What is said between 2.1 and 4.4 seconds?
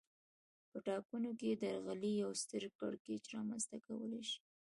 یو ستر کړکېچ رامنځته کولای شي